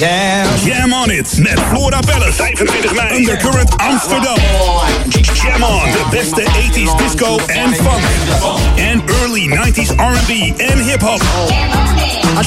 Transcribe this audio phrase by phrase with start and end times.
[0.00, 0.92] Jam.
[0.92, 3.16] On it met florabella 25 mei.
[3.16, 4.36] Undercurrent Amsterdam.
[5.34, 5.90] Jam on.
[5.92, 8.02] De beste 80s disco en funk.
[8.76, 11.22] En early 90s R&B en hip-hop.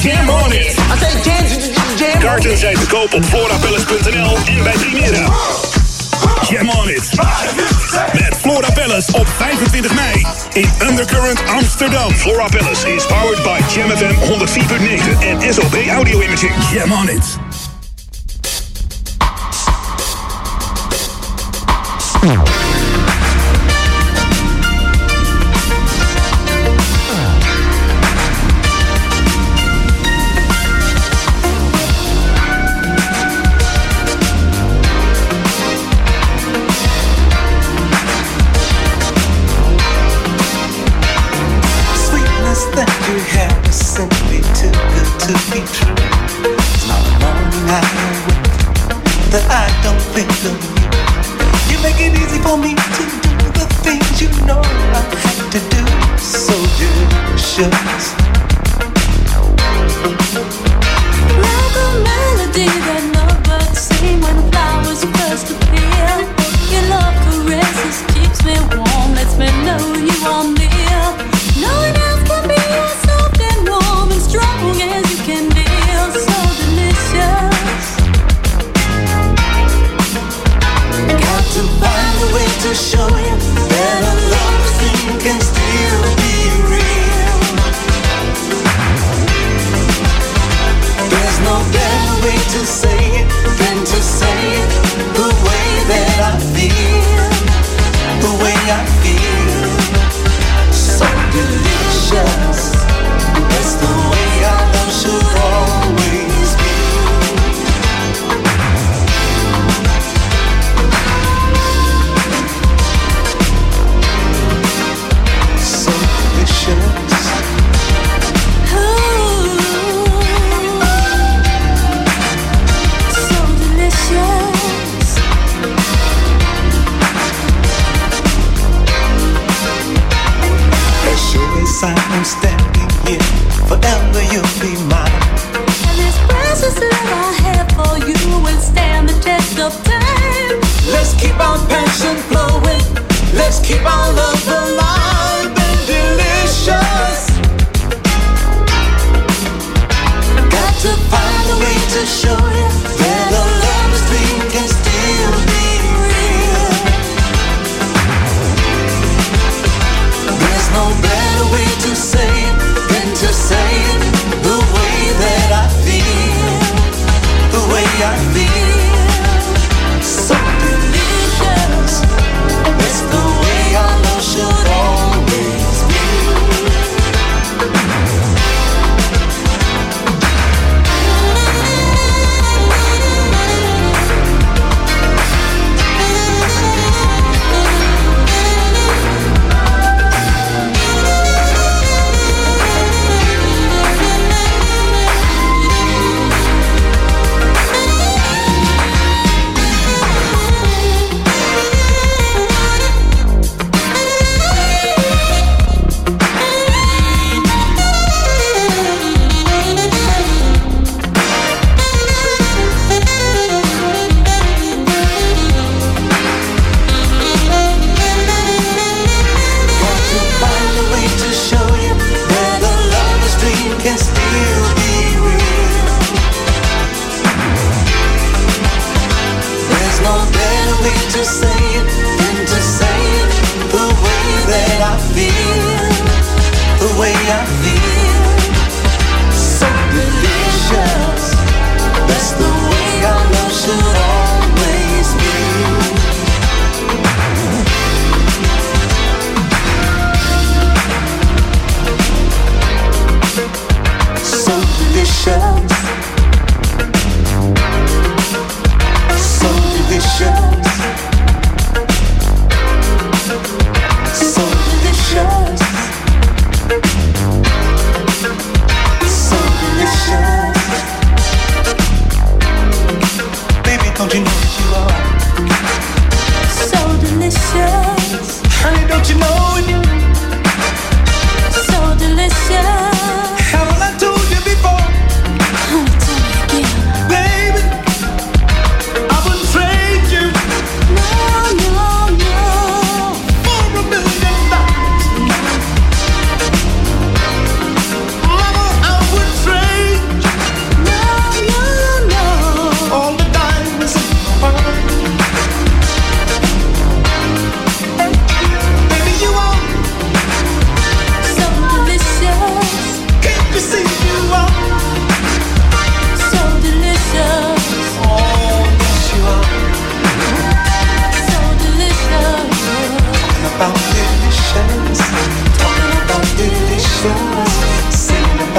[0.02, 0.74] Jam on it.
[2.18, 5.28] Kaarten zijn te koop op florabellis.nl en bij Primera.
[6.48, 7.10] Jam on it.
[8.12, 12.10] Met Flora Palace op 25 mei in Undercurrent Amsterdam.
[12.10, 16.54] Flora Palace is powered by Jam FM 104.9 en SOB Audio Imaging.
[16.72, 17.38] Jam on it.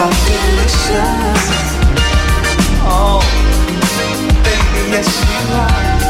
[0.05, 1.45] Delicious.
[2.87, 3.19] Oh,
[3.97, 6.04] baby, yes you are.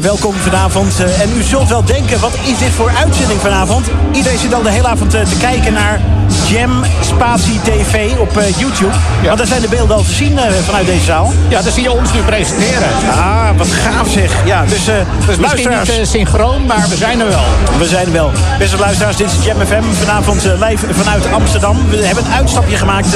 [0.00, 1.00] Welkom vanavond.
[1.00, 3.86] Eh, en u zult wel denken, wat is dit voor uitzending vanavond?
[4.12, 6.00] Iedereen zit al de hele avond te kijken naar
[6.48, 8.92] Jam Spatie TV op YouTube.
[9.20, 9.26] Ja.
[9.26, 11.32] Want daar zijn de beelden al te zien vanuit deze zaal.
[11.48, 12.88] Ja, daar zie je ons nu presenteren.
[13.10, 14.30] Ah, wat gaaf zeg.
[14.44, 14.94] Ja, dus, uh,
[15.26, 15.98] dus luisteraars...
[15.98, 17.44] niet synchroon, maar we zijn er wel.
[17.78, 18.30] We zijn er wel.
[18.58, 19.82] Beste luisteraars, dit is Jam FM.
[19.92, 21.76] Vanavond live vanuit Amsterdam.
[21.90, 23.08] We hebben een uitstapje gemaakt.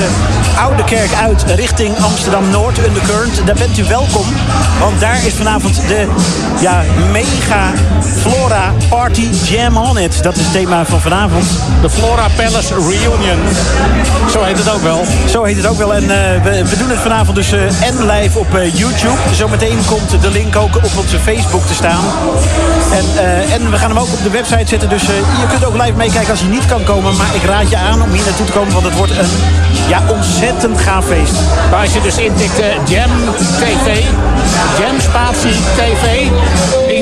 [0.58, 3.46] Oude Kerk uit richting Amsterdam-Noord, Undercurrent.
[3.46, 4.26] Daar bent u welkom.
[4.80, 6.06] Want daar is vanavond de
[6.60, 7.70] ja, mega
[8.20, 10.22] Flora Party Jam On It.
[10.22, 11.44] Dat is het thema van vanavond.
[11.80, 13.38] De Flora Palace Reunion.
[14.30, 15.04] Zo heet het ook wel.
[15.30, 15.94] Zo heet het ook wel.
[15.94, 16.08] En uh,
[16.42, 19.16] we, we, doen het vanavond dus uh, en live op uh, YouTube.
[19.32, 22.04] Zometeen komt de link ook op onze Facebook te staan.
[22.92, 23.04] En,
[23.50, 24.88] en we gaan hem ook op de website zetten.
[24.88, 27.16] Dus je kunt ook live meekijken als je niet kan komen.
[27.16, 28.72] Maar ik raad je aan om hier naartoe te komen.
[28.72, 29.30] Want het wordt een
[29.88, 31.34] ja, ontzettend gaaf feest.
[31.70, 33.10] Maar als je dus intikt Jam
[33.58, 34.04] TV,
[34.78, 36.28] Jam Spatie TV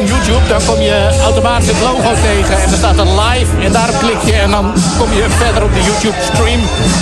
[0.07, 2.63] YouTube, dan kom je automatisch het logo tegen.
[2.63, 5.75] En dan staat er live en daarop klik je en dan kom je verder op
[5.75, 6.61] de YouTube stream.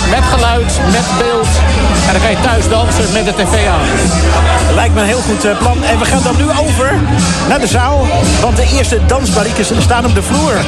[0.09, 1.47] Met geluid, met beeld.
[2.07, 3.87] En dan ga je thuis dansen met de tv aan.
[4.75, 5.83] Lijkt me een heel goed eh, plan.
[5.83, 6.99] En we gaan dan nu over
[7.49, 8.07] naar de zaal.
[8.41, 10.53] Want de eerste dansbariekes staan op de vloer.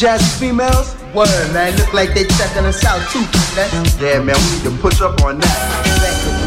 [0.00, 0.96] jazzy females?
[1.14, 1.76] Word, man.
[1.76, 3.20] Look like they checking us out too.
[4.02, 4.34] Yeah, man.
[4.36, 6.39] We need to push up on that.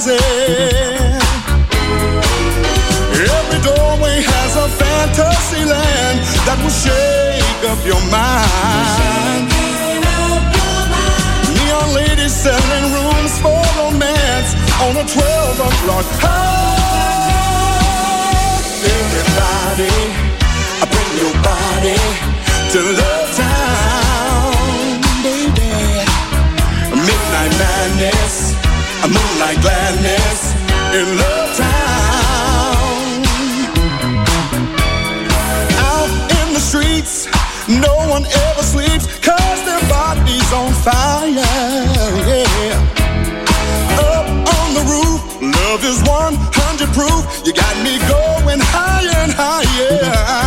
[0.00, 1.22] Surprises.
[3.14, 9.50] Every doorway has a fantasy land that will shake up your mind.
[11.54, 16.72] Neon ladies selling rooms for romance on a 12 o'clock high.
[18.84, 19.94] Everybody,
[20.90, 22.00] bring your body
[22.72, 25.70] to Love Town, baby.
[26.90, 28.43] Midnight madness
[29.04, 30.54] a moonlight gladness
[30.96, 33.20] in Love Town.
[35.92, 37.26] Out in the streets,
[37.68, 41.28] no one ever sleeps, cause their body's on fire.
[42.30, 42.80] Yeah.
[44.08, 47.22] Up on the roof, love is 100 proof.
[47.44, 50.43] You got me going higher and higher.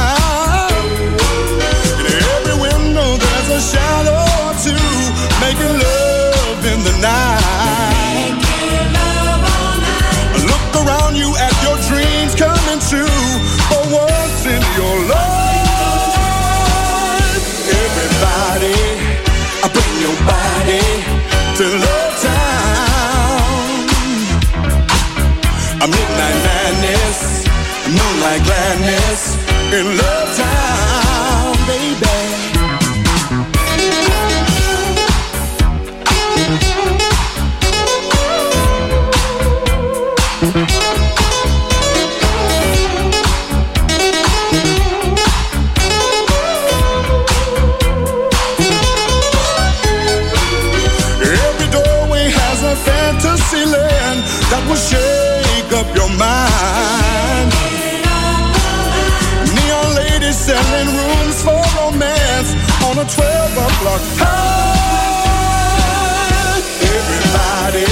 [66.98, 67.90] Everybody,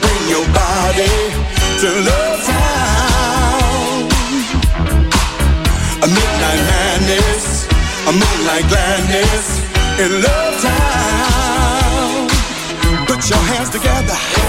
[0.00, 1.14] bring your body
[1.80, 4.08] to love town.
[6.02, 7.44] A midnight madness,
[8.08, 9.46] a moonlight gladness
[10.00, 12.28] in love town.
[13.06, 14.41] Put your hands together.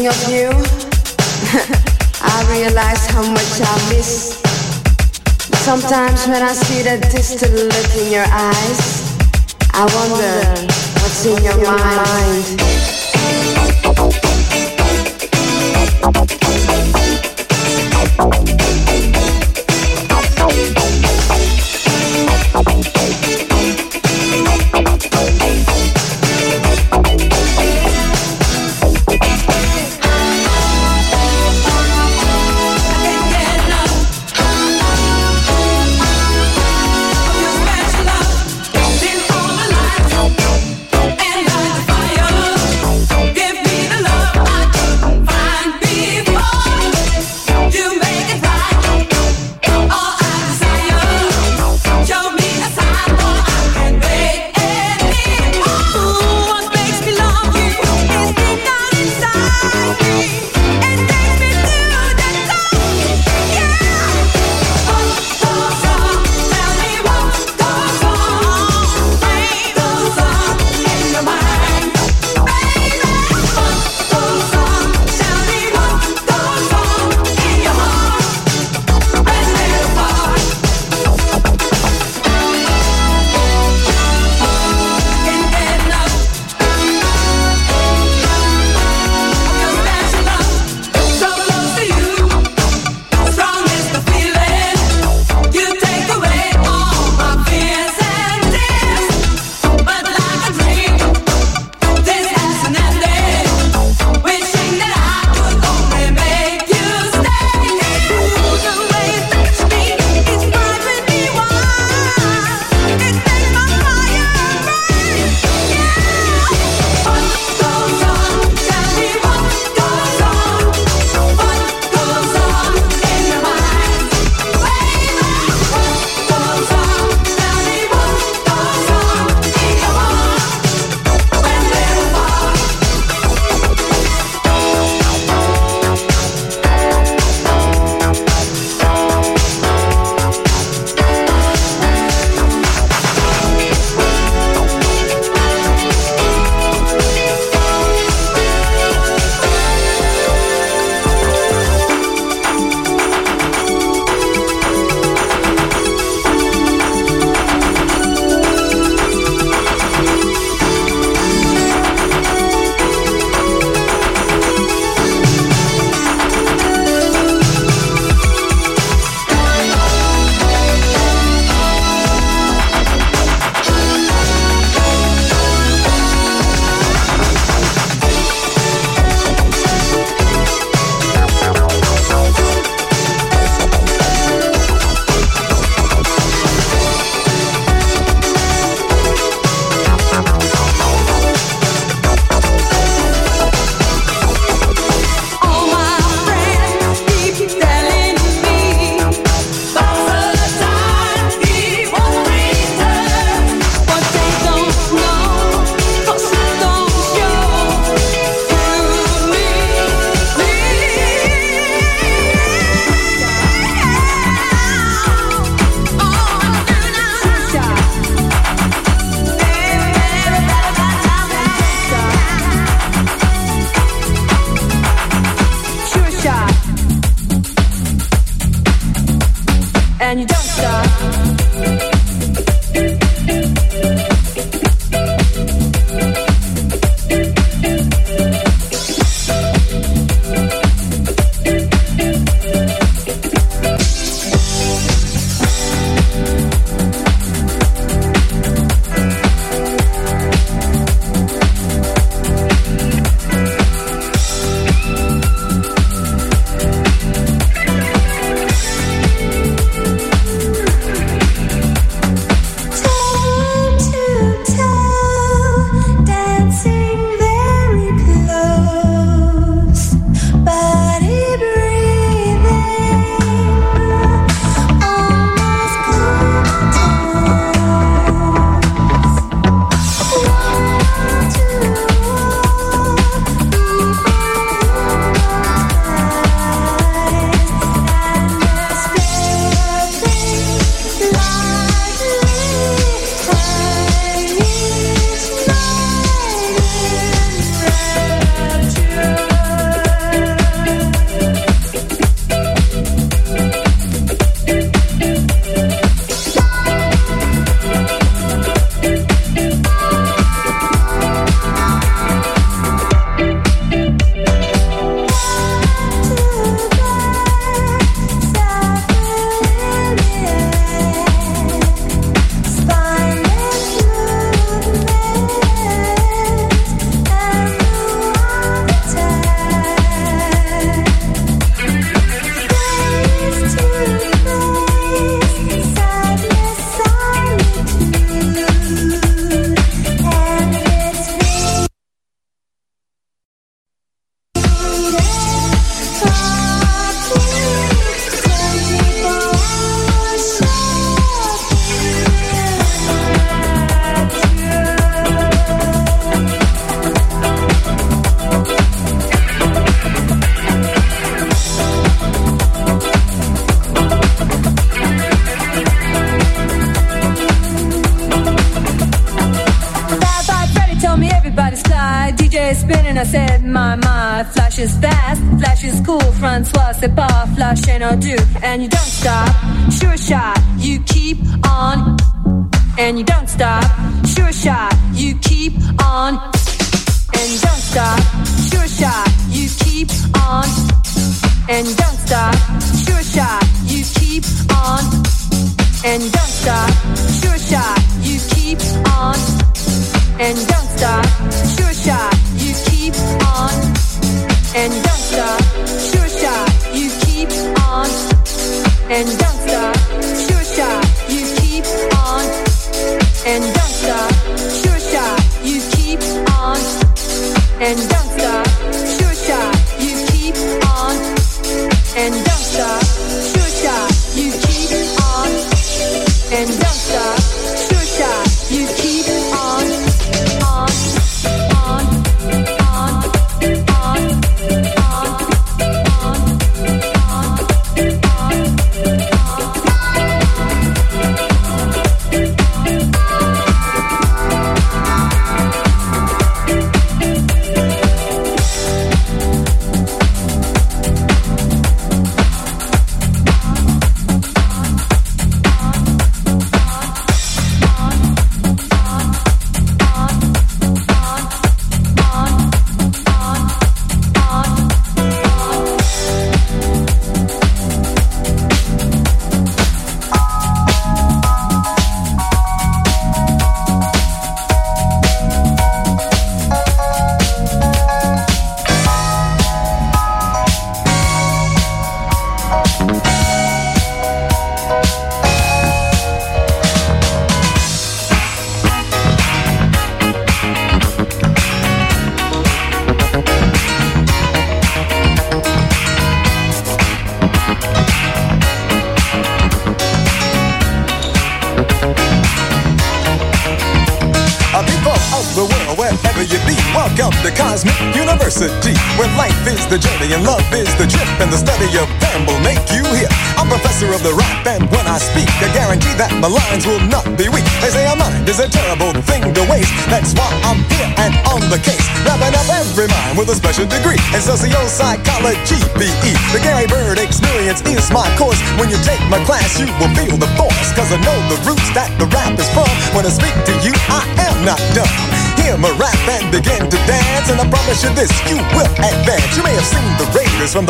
[0.00, 0.48] Thinking of you,
[2.22, 4.40] I realize how much I miss.
[5.60, 8.80] Sometimes when I see that distant look in your eyes,
[9.74, 12.69] I wonder what's in your mind.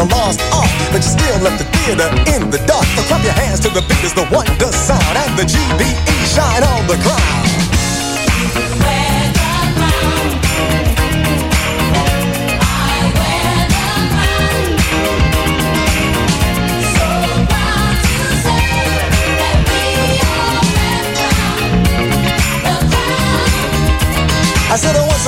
[0.00, 0.49] The Lost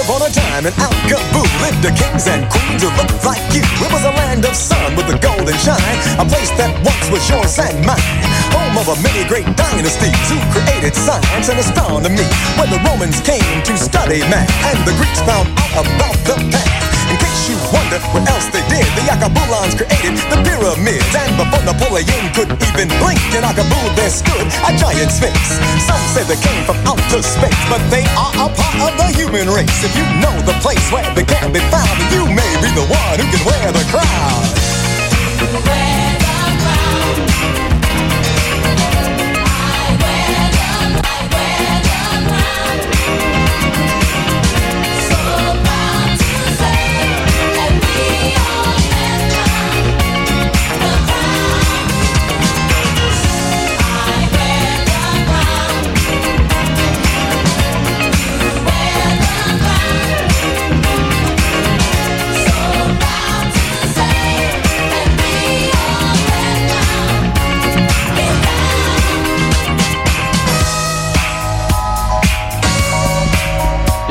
[0.03, 3.63] upon a time in Al Kaboo lived the kings and queens who looked like you.
[3.63, 7.23] It was a land of sun with a golden shine, a place that once was
[7.31, 8.03] yours and mine.
[8.51, 12.27] Home of a many great dynasties who created science and astronomy.
[12.59, 16.92] When the Romans came to study math and the Greeks found out about the path.
[17.13, 21.13] In case you wonder what else they did, the Alkebulans created the pyramids.
[21.13, 25.37] And before Napoleon could even blink, in Akabul there stood a giant sphinx.
[25.85, 29.45] Some say they came from outer space, but they are a part of the human
[29.53, 29.85] race.
[29.85, 33.21] If you know the place where they can be found, you may be the one
[33.21, 34.43] who can wear the crown.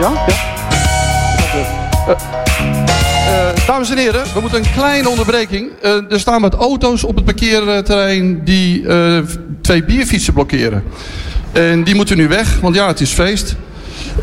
[0.02, 0.12] Ja?
[0.28, 0.36] Ja.
[2.08, 5.70] Eh, eh, dames en heren, we moeten een kleine onderbreking.
[5.82, 8.86] Eh, er staan wat auto's op het parkeerterrein die
[9.62, 10.84] twee bierfietsen blokkeren.
[11.52, 13.56] En die moeten nu weg, want ja, het is feest.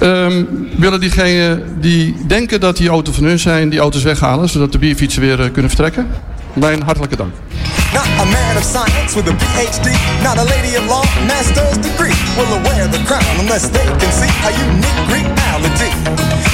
[0.01, 0.45] Ehm,
[0.77, 4.79] willen diegenen die denken dat die auto's van hun zijn, die auto's weghalen, zodat de
[4.79, 6.07] bierfietsen weer kunnen vertrekken?
[6.53, 7.35] Mijn hartelijke dank.
[7.93, 9.89] Not a man of science with a PhD,
[10.23, 14.33] not a lady of law, master's degree will wear the crown unless they can see
[14.49, 15.91] a unique reality.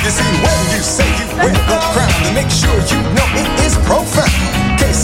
[0.05, 3.67] You see, when you say you wear the crown, then make sure you know it
[3.67, 4.44] is profound.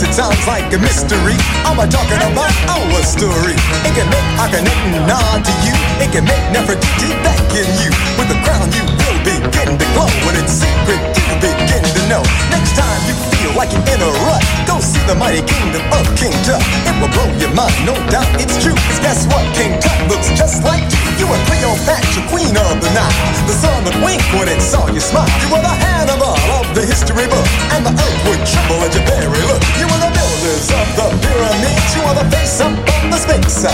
[0.01, 3.53] It sounds like a mystery, I'm a talking about our story.
[3.85, 7.93] It can make Akhenaten nod to you, it can make Nefertiti beckon you.
[8.17, 12.23] With the crown, you will begin to glow, when it's secret, you begin to know.
[12.49, 16.03] Next time you feel like you're in a rut, go see the mighty kingdom of
[16.17, 16.59] King Tut.
[16.89, 18.75] It will blow your mind, no doubt it's true.
[18.89, 19.45] Cause guess what?
[19.53, 20.99] King Tut looks just like you.
[21.21, 23.13] You were Cleopatra, queen of the Nile.
[23.45, 25.29] The sun would wink when it saw you smile.
[25.45, 27.45] You were the Hannibal of the history book.
[27.77, 29.61] And the earth would tremble at your very look.
[29.77, 31.89] You were the builders of the pyramids.
[31.95, 33.67] You are the face up of the Sphinx.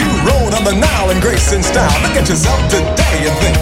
[0.00, 1.92] You rode on the Nile in grace and style.
[2.00, 3.56] Look at yourself today and think.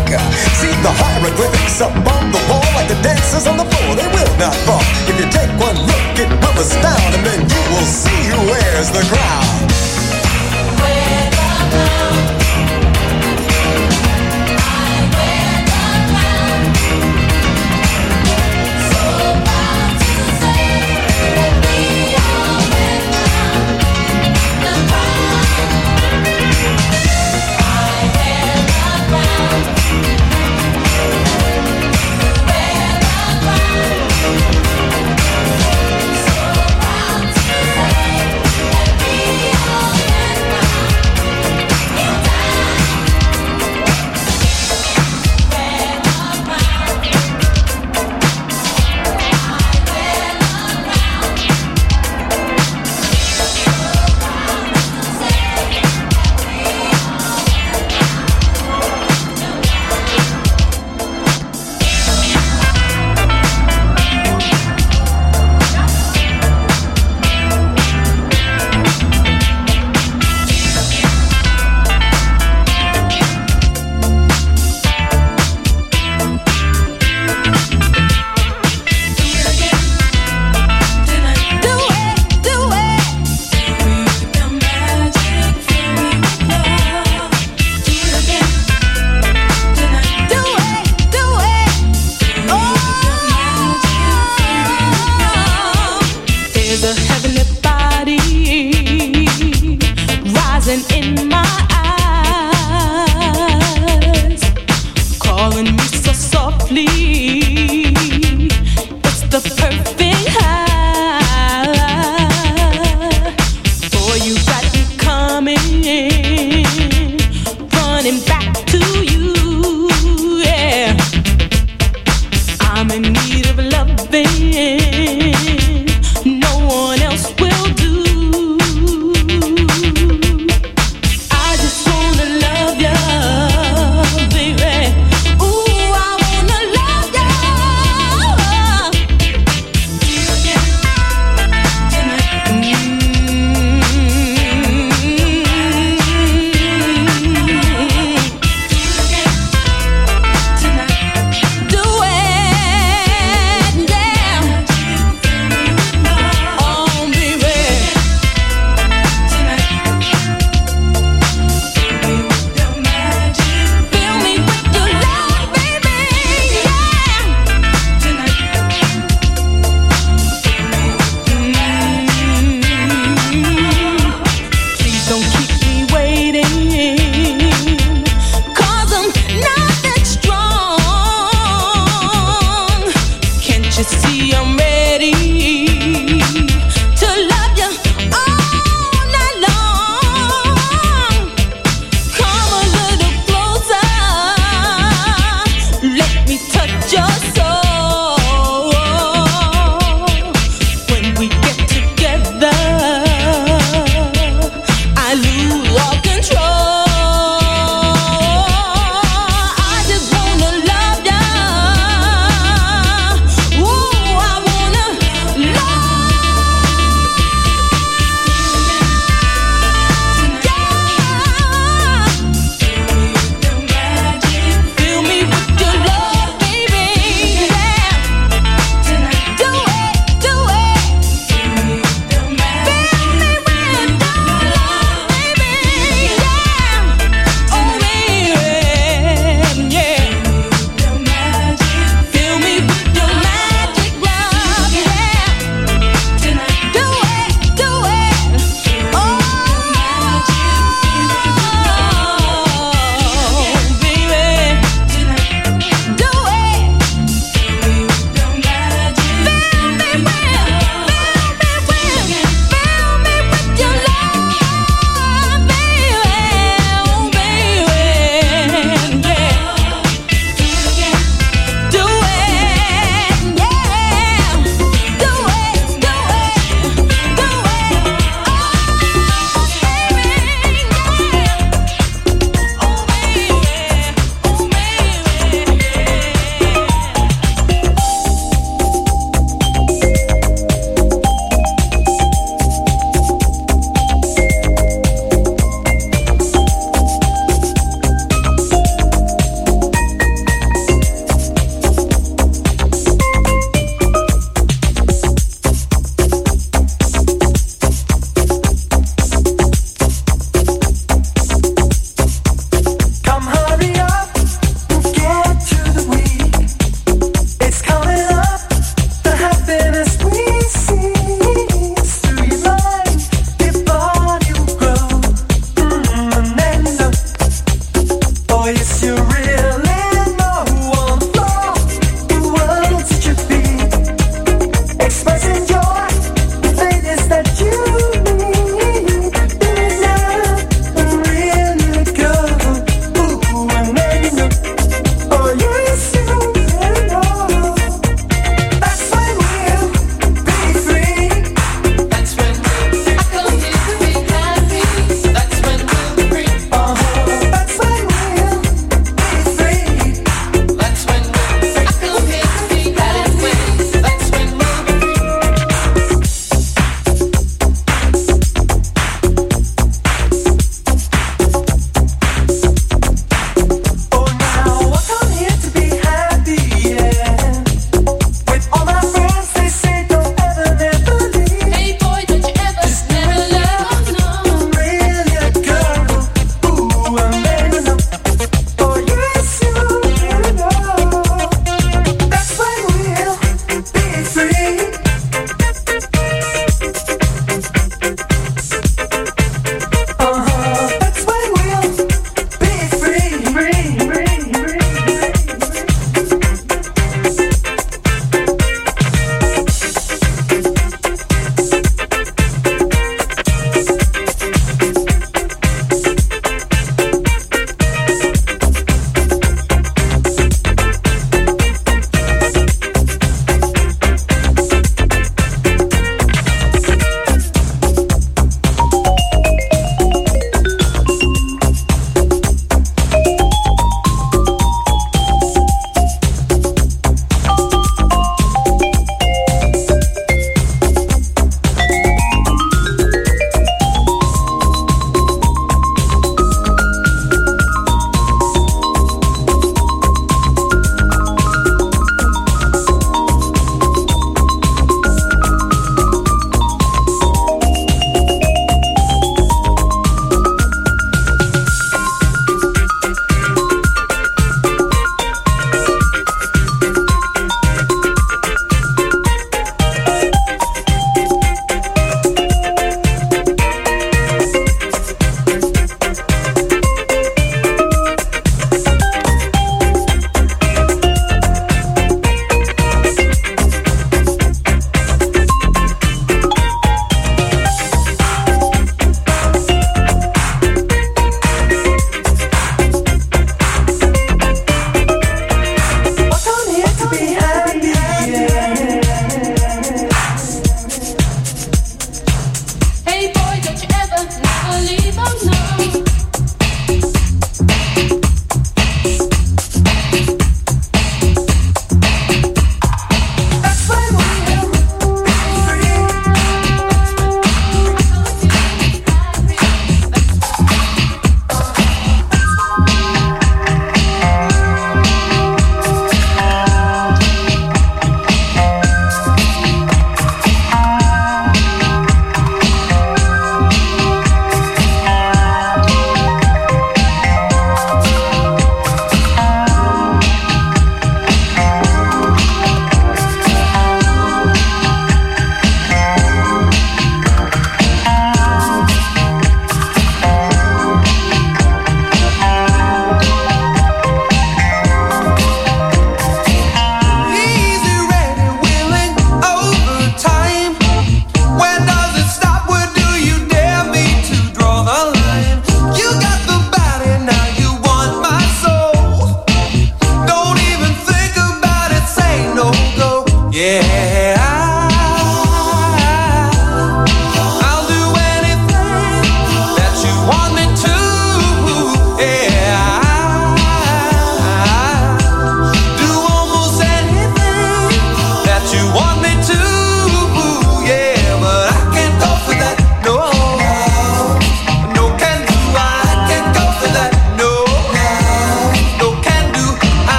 [0.62, 3.96] See the hieroglyphics up on the wall like the dancers on the floor.
[3.98, 4.82] They will not fall.
[5.10, 7.10] If you take one look, it will astound.
[7.18, 9.85] And then you will see who wears the crown.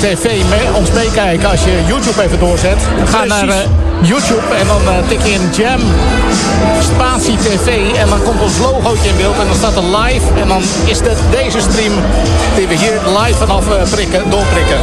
[0.00, 2.76] tv mee, ons meekijken als je YouTube even doorzet.
[3.04, 3.56] Ga naar eh,
[4.02, 5.80] YouTube en dan uh, tik je in Jam
[6.80, 7.94] Spatie TV.
[7.96, 10.26] En dan komt ons logootje in beeld en dan staat er live.
[10.40, 11.92] En dan is dat deze stream
[12.56, 12.95] die we hier
[13.34, 14.78] vanaf eh, prikken, doorprikken.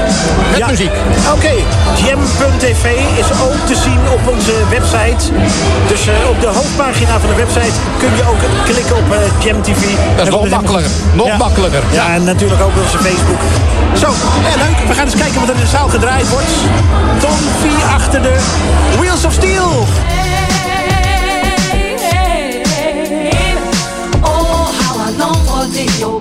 [0.52, 0.92] Met muziek.
[1.34, 1.36] Oké.
[1.36, 1.64] Okay.
[2.06, 2.86] Jam.tv
[3.22, 5.24] is ook te zien op onze website.
[5.88, 9.62] Dus eh, op de hoofdpagina van de website kun je ook klikken op eh, Jam
[9.62, 9.84] TV.
[10.16, 10.92] Dat is nog makkelijker.
[11.14, 11.84] Nog makkelijker.
[11.92, 12.14] Ja.
[12.14, 13.42] en natuurlijk ook onze Facebook.
[13.94, 14.08] Zo,
[14.52, 14.88] en leuk.
[14.88, 16.54] We gaan eens kijken wat er in de zaal gedraaid wordt.
[17.20, 17.38] Tom
[17.96, 18.36] achter de
[18.98, 19.86] Wheels of Steel.
[24.22, 26.13] Oh, how I long for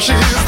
[0.00, 0.47] she's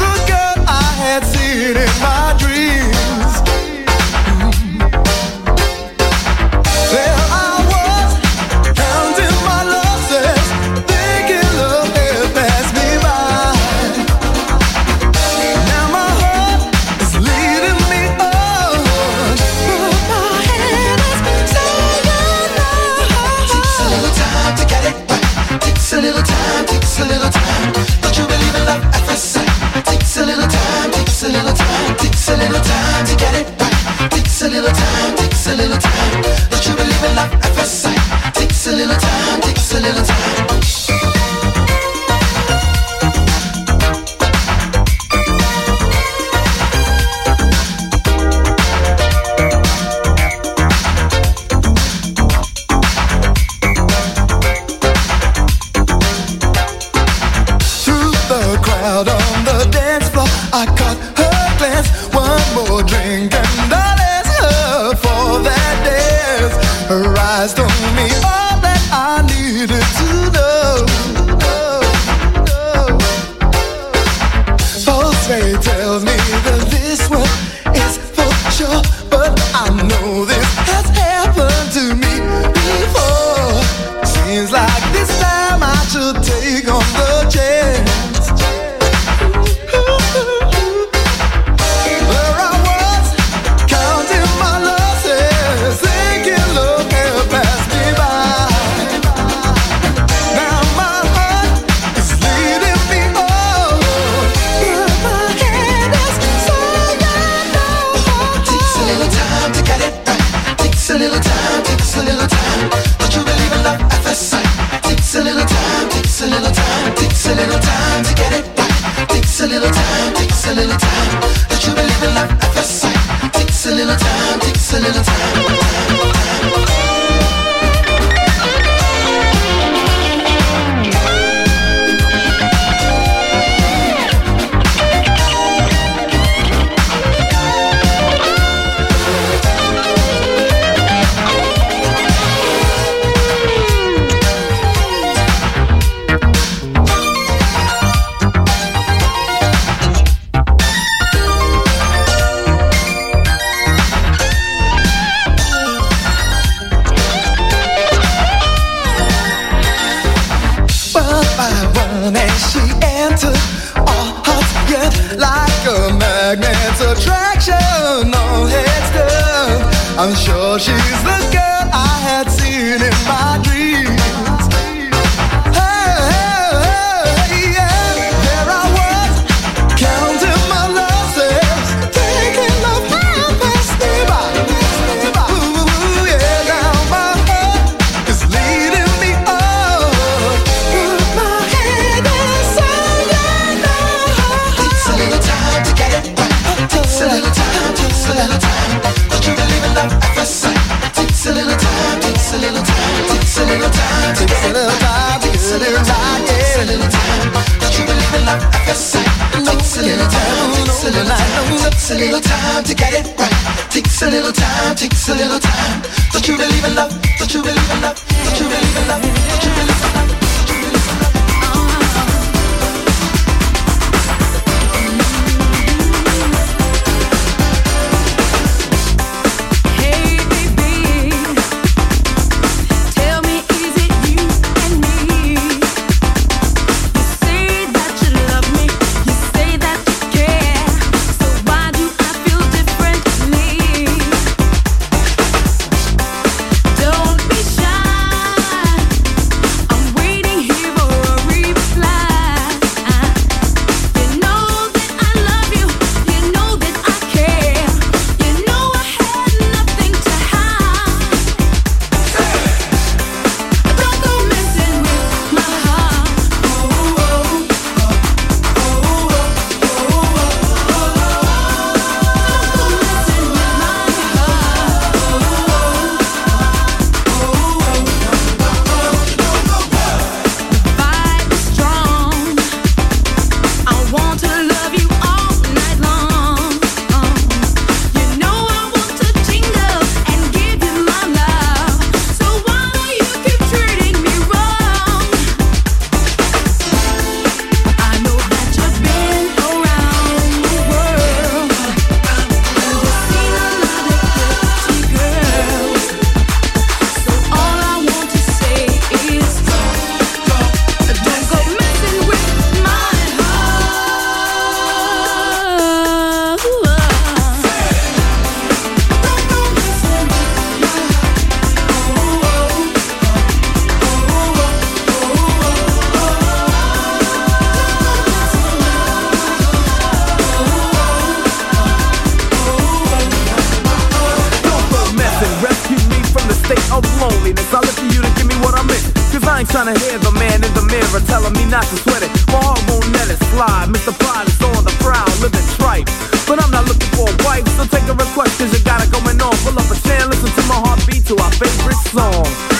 [339.73, 342.11] to hear the man in the mirror telling me not to sweat it.
[342.27, 343.69] My heart won't let it slide.
[343.69, 343.95] Mr.
[343.95, 345.87] Pride is on the prowl, living tripe.
[346.27, 348.91] But I'm not looking for a wife, so take a request cause you got it
[348.91, 349.35] going on.
[349.43, 352.50] Pull up a chair, listen to my heartbeat to our favorite song.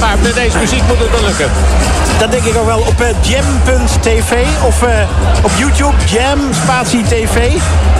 [0.00, 1.50] Maar met deze muziek moet het wel lukken.
[2.18, 4.90] Dat denk ik ook wel op eh, jam.tv of eh,
[5.42, 7.52] op YouTube, Jam Spatie TV.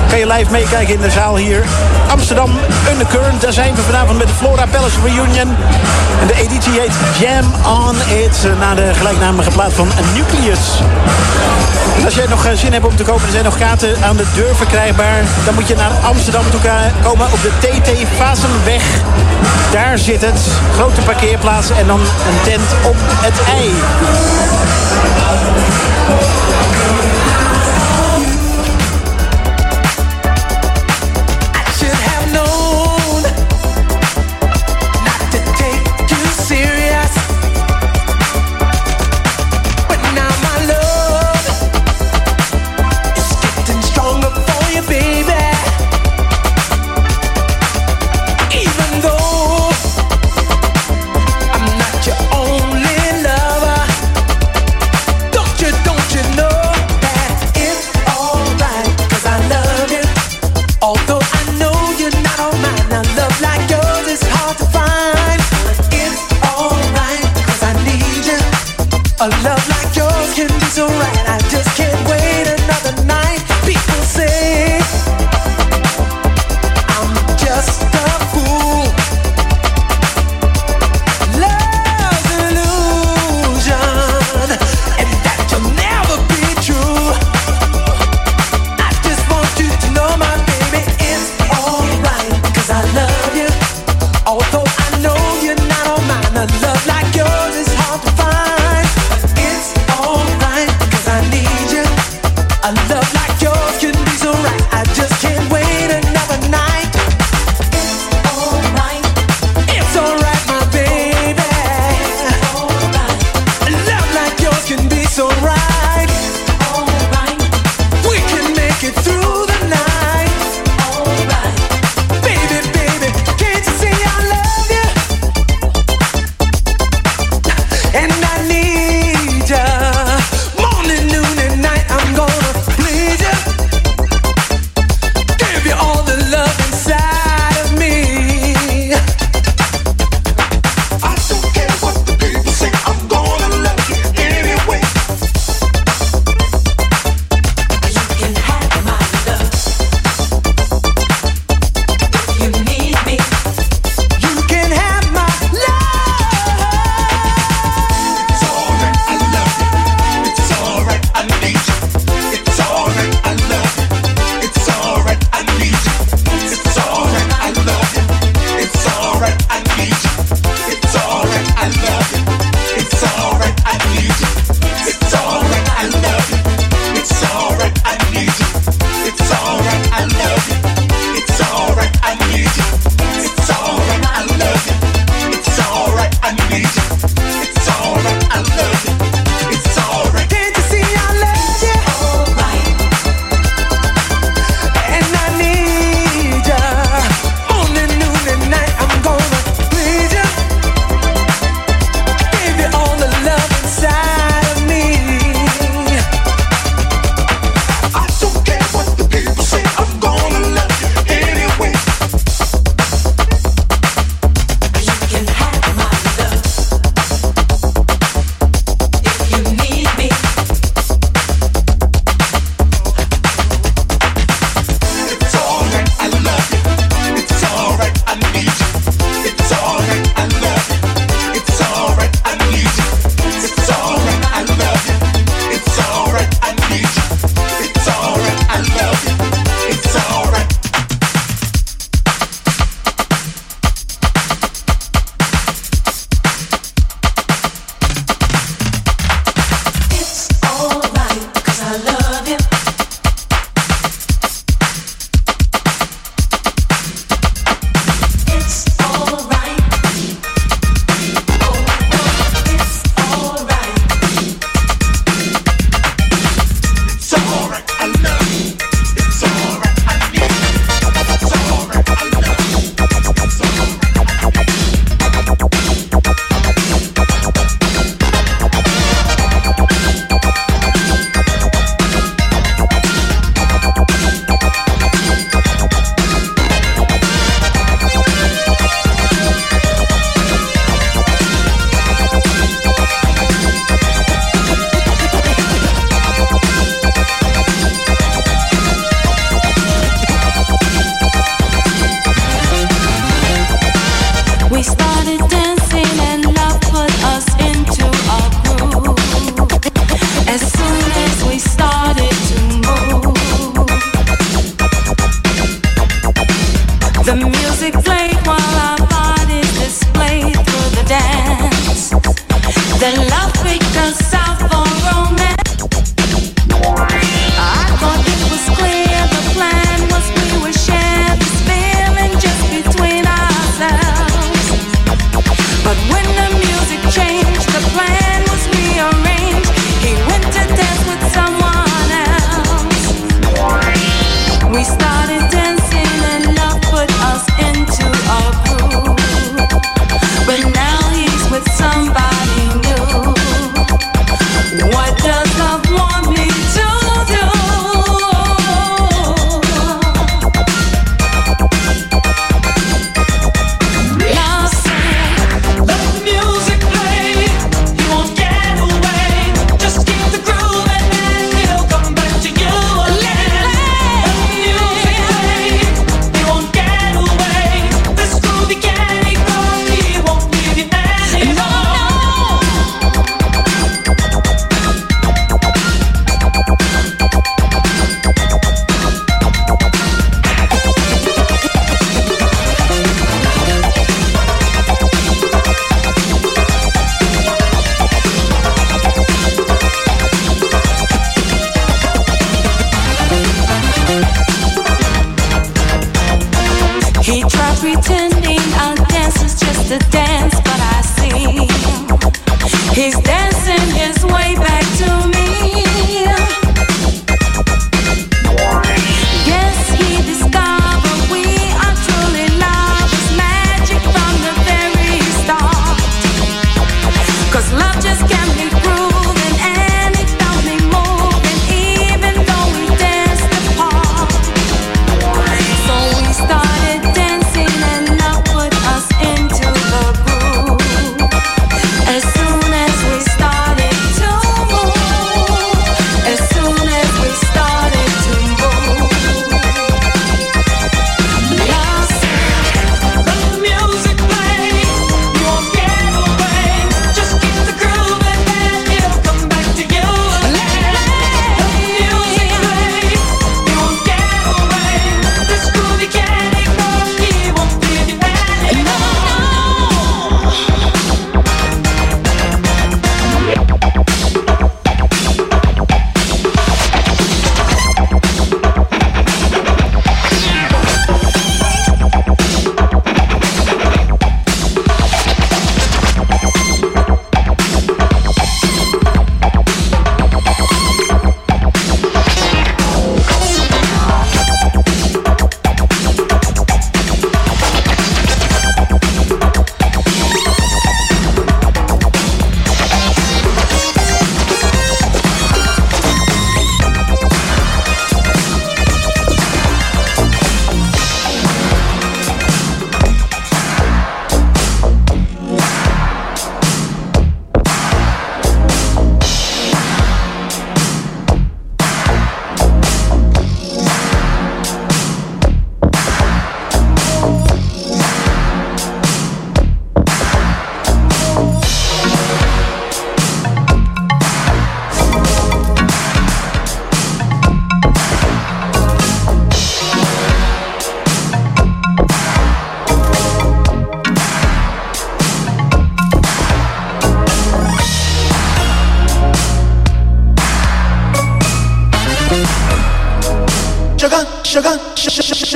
[0.09, 1.65] Kan je live meekijken in de zaal hier.
[2.11, 2.51] Amsterdam
[2.91, 5.57] Undercurrent, daar zijn we vanavond met de Flora Palace Reunion.
[6.21, 10.81] En de editie heet Jam on It, na de gelijknamige plaat van Nucleus.
[12.05, 14.27] Als jij nog eh, zin hebt om te kopen, er zijn nog kaarten aan de
[14.35, 15.23] deur verkrijgbaar.
[15.45, 16.61] Dan moet je naar Amsterdam toe
[17.03, 18.83] komen op de TT Vazenweg.
[19.73, 20.41] Daar zit het.
[20.75, 23.71] Grote parkeerplaats en dan een tent op het ei.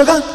[0.04, 0.31] 그 러.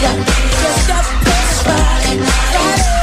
[0.00, 2.93] Just a push right, right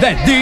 [0.00, 0.37] that deal.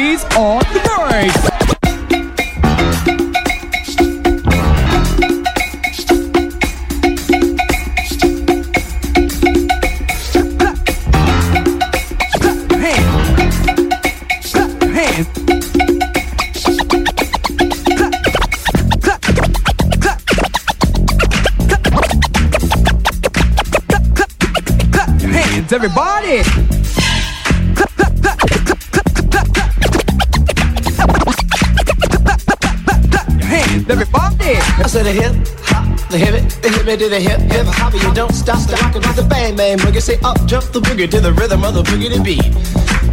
[39.56, 40.02] Bang booger.
[40.02, 42.44] Say up, jump the booger to the rhythm of the boogie to beat.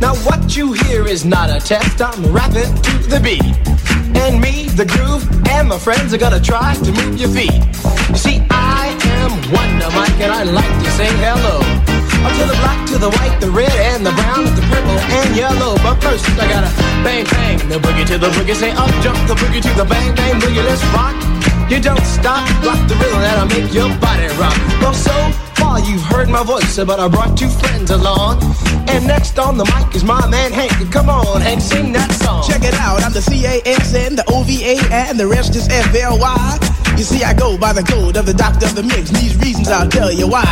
[0.01, 2.01] Now what you hear is not a test.
[2.01, 3.39] I'm rapping to the beat.
[4.19, 7.63] And me, the groove, and my friends are gonna try to move your feet.
[8.09, 8.91] You see, I
[9.23, 11.63] am Wonder Mike, and I like to say hello.
[12.27, 15.35] Up to the black, to the white, the red, and the brown, the purple, and
[15.35, 15.75] yellow.
[15.79, 16.71] But first, I gotta
[17.07, 18.55] bang, bang, the boogie to the boogie.
[18.55, 20.63] Say up, jump the boogie to the bang, bang, boogie.
[20.63, 21.15] Let's rock.
[21.71, 24.59] You don't stop, rock the rhythm that'll make your body rock.
[24.83, 25.15] Well, so
[25.73, 28.41] far you've heard my voice, but I brought two friends along.
[28.87, 30.91] And next on the mic is my man Hank.
[30.91, 32.43] Come on, Hank, sing that song.
[32.47, 36.59] Check it out, I'm the C-A-S-N, the O-V-A, and the rest is F-L-Y.
[36.97, 39.09] You see, I go by the code of the doctor of the mix.
[39.09, 40.45] These reasons I'll tell you why.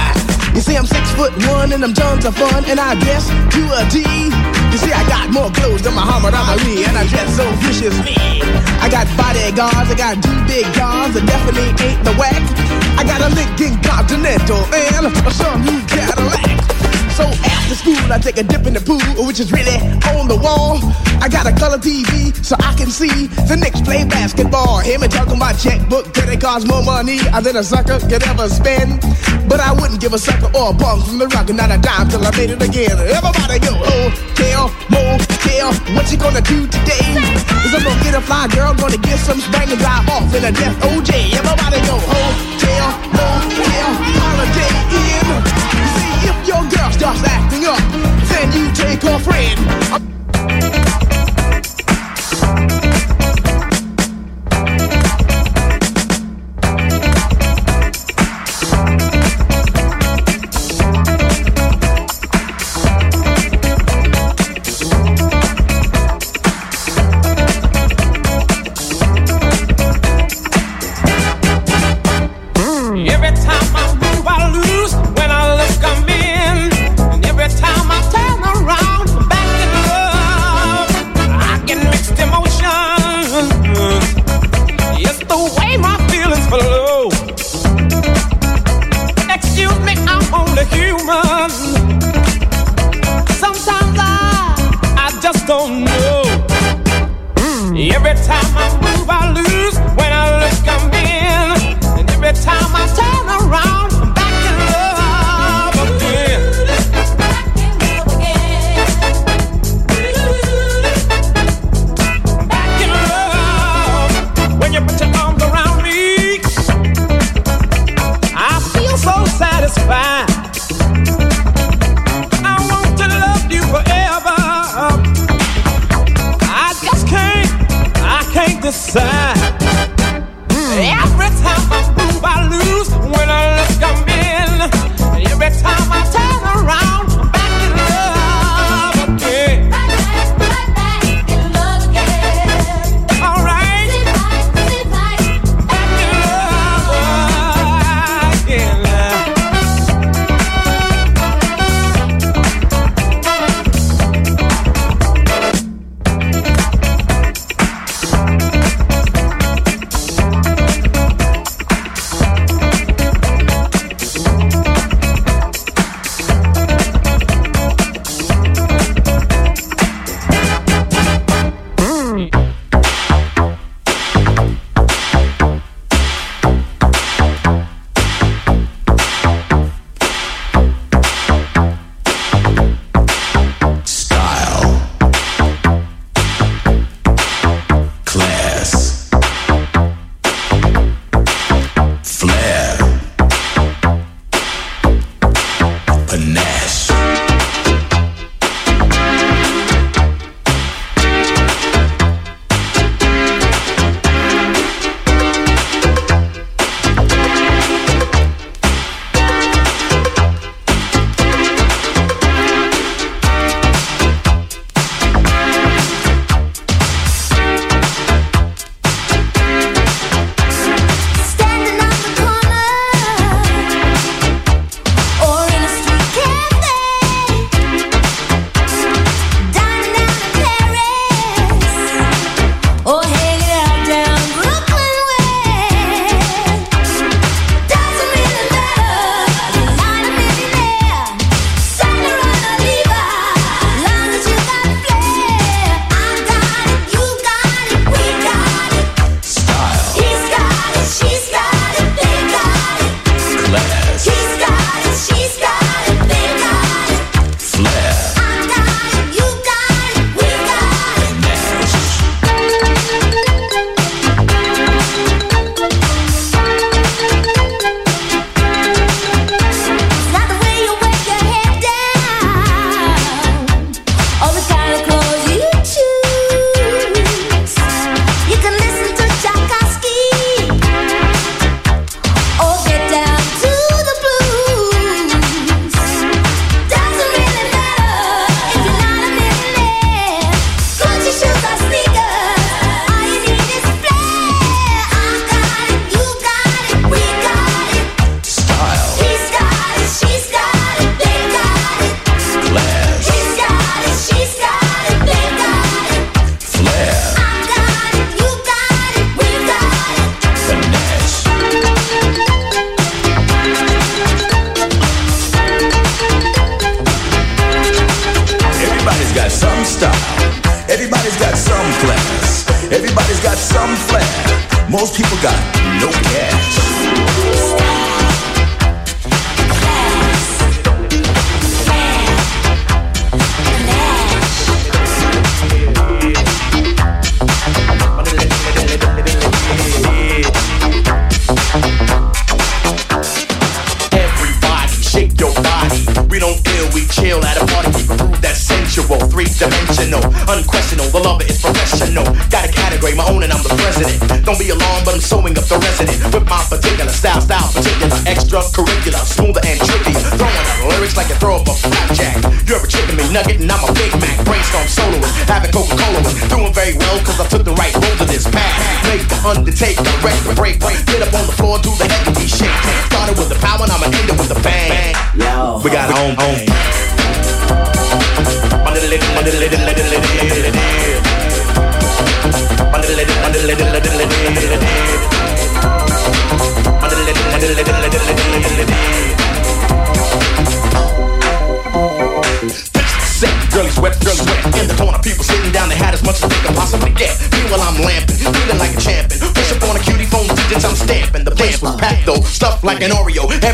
[0.56, 3.61] You see, I'm six foot one and I'm tons of fun, and I guess to
[3.77, 4.60] a T.
[4.72, 8.16] You see, I got more clothes than Muhammad Ali, and I dress so viciously.
[8.80, 12.41] I got bodyguards, I got two big guns that definitely ain't the whack.
[12.98, 15.11] I got a Lincoln Continental and a
[15.66, 16.50] new Cadillac.
[17.22, 18.98] So after school, I take a dip in the pool,
[19.30, 19.77] which is really
[20.17, 20.82] on the wall.
[21.22, 24.80] I got a color TV so I can see the Knicks play basketball.
[24.82, 28.50] Him and talking my checkbook, could it cost more money than a sucker could ever
[28.50, 29.06] spend?
[29.45, 31.77] But I wouldn't give a sucker or a bum from the rock, and not a
[31.77, 32.98] dime till I made it again.
[32.98, 37.06] Everybody go, oh, hotel, motel, what you gonna do today?
[37.61, 40.41] Is I'm gonna get a fly girl, gonna get some spring and drive off in
[40.41, 41.38] a death OJ.
[41.38, 45.60] Everybody go, oh, hotel, motel, Holiday Inn.
[46.45, 47.80] Your girl starts acting up,
[48.30, 50.10] then you take her friend.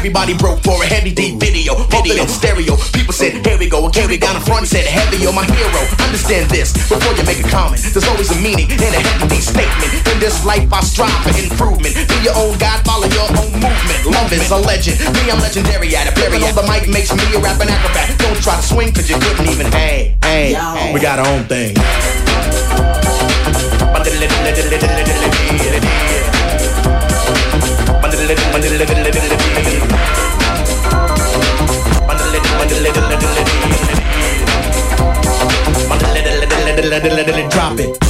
[0.08, 2.80] Everybody broke for a heavy deep video, video in stereo.
[2.96, 5.84] People said, here we go, and carry down the front said, heavy, you're my hero.
[6.00, 7.84] Understand this before you make a comment.
[7.84, 9.92] There's always a meaning in a heavy statement.
[10.08, 11.92] In this life, I strive for improvement.
[12.08, 14.00] Be your own God, follow your own movement.
[14.08, 14.96] Love is a legend.
[15.12, 16.16] Me, I'm legendary at it.
[16.16, 18.08] Blurry on the mic makes me a rapping acrobat.
[18.16, 20.16] Don't try to swing, cause you couldn't even hang.
[20.24, 21.76] Hey, hey, we got our own thing.
[37.00, 38.07] let it, let it, let it drop it.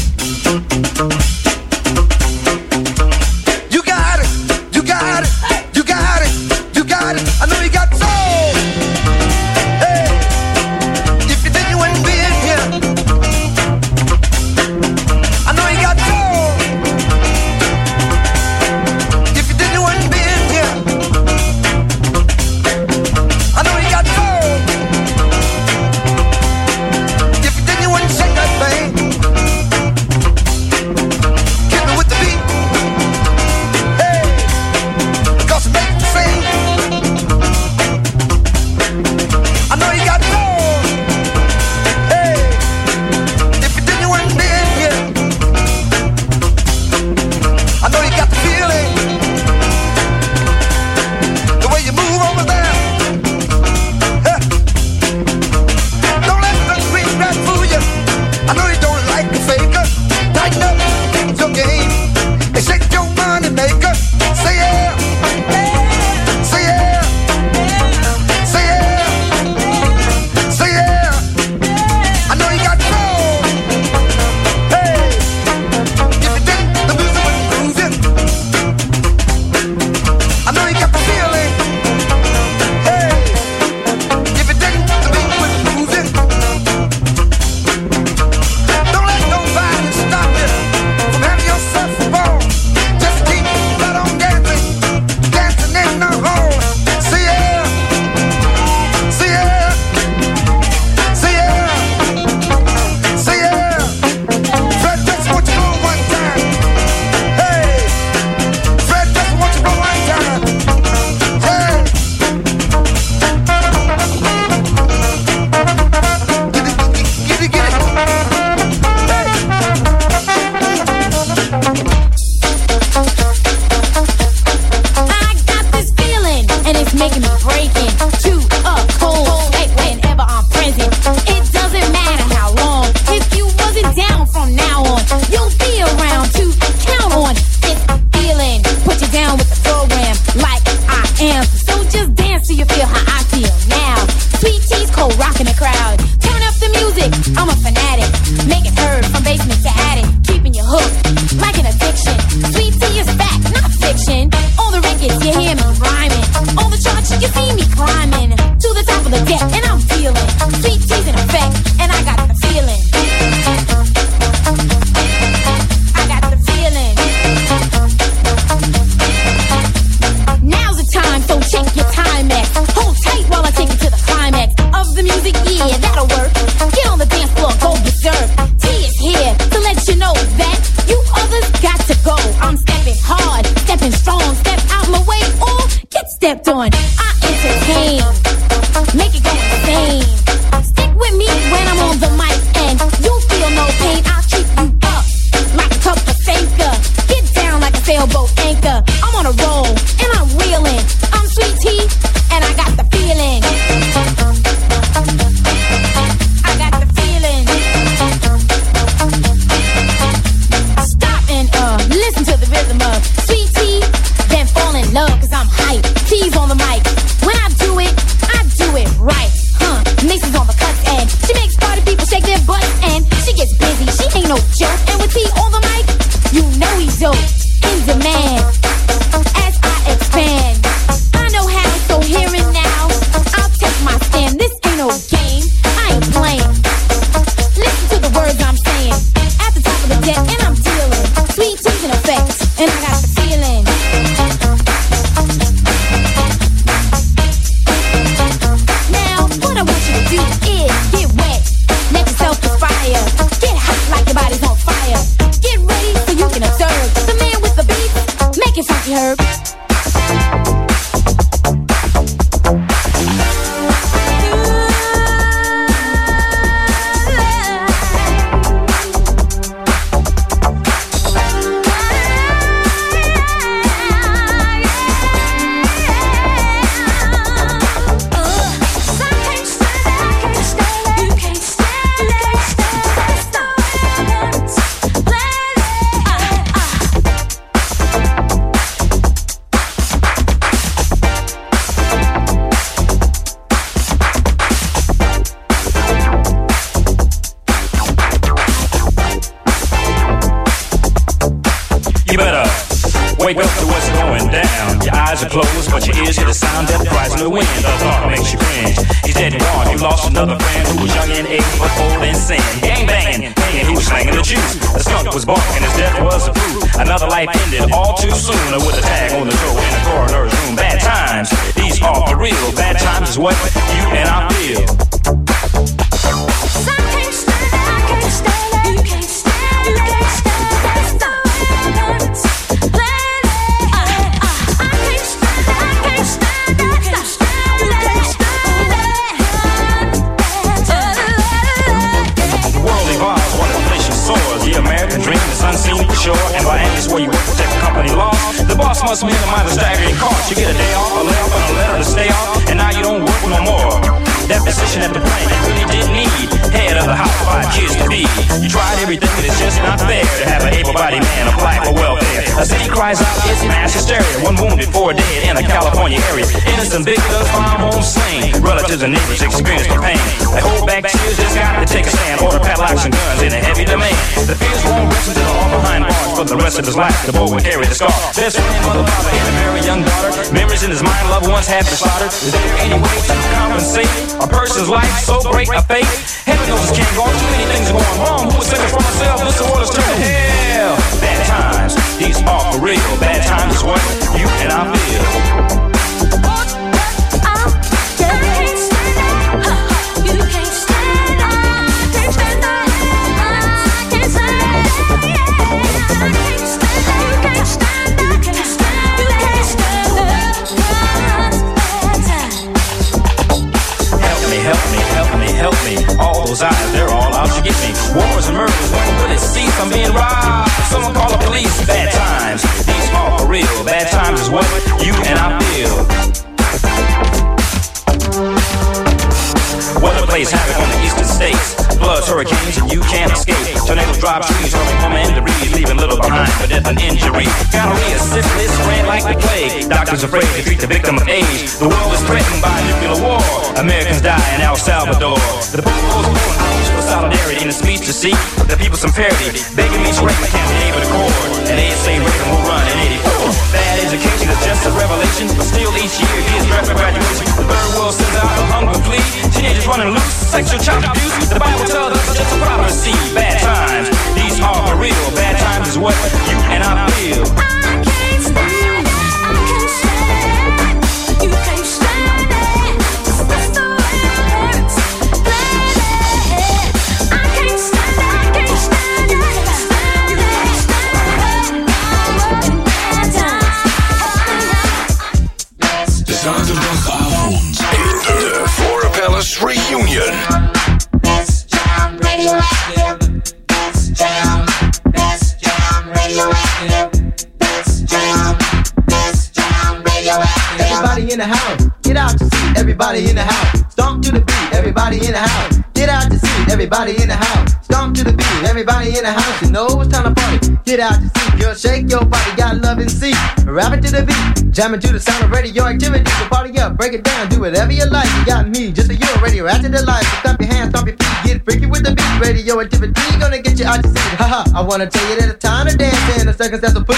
[514.57, 516.09] Jamming to the sound of radio activity.
[516.17, 518.09] So party up, break it down, do whatever you like.
[518.17, 520.01] You got me, just a you're radio after the life.
[520.25, 522.17] So your hands, stomp your feet, get freaky with the beat.
[522.17, 524.17] Radio activity gonna get you out your seat.
[524.17, 526.81] Haha, I wanna tell you that it's time to dance, in the circus that's a
[526.81, 526.96] put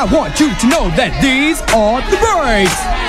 [0.00, 2.99] I want you to know that these are the breaks.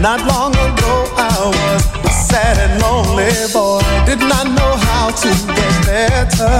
[0.00, 3.84] Not long ago I was a sad and lonely boy.
[4.06, 6.56] Did not know how to get better.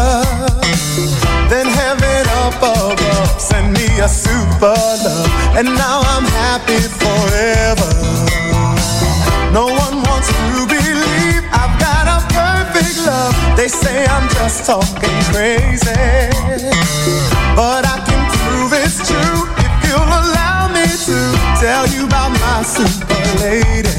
[1.49, 7.91] Then heaven up above sent me a super love, and now I'm happy forever.
[9.55, 13.35] No one wants to believe I've got a perfect love.
[13.57, 15.97] They say I'm just talking crazy,
[17.57, 18.40] but I can.
[21.61, 23.93] tell you about my super lady.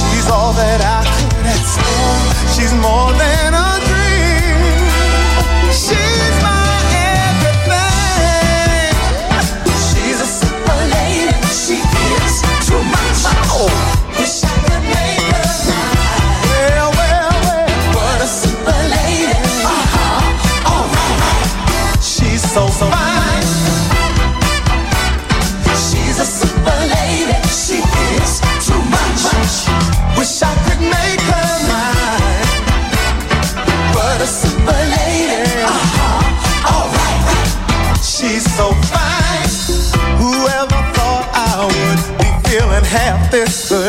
[0.00, 2.16] She's all that I could ask for.
[2.54, 3.89] She's more than a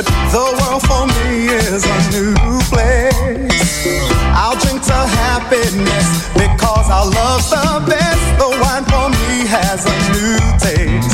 [0.06, 2.34] The world for me is a new
[2.72, 3.86] place.
[4.34, 8.24] I'll drink to happiness because I love the best.
[8.40, 11.14] The wine for me has a new taste.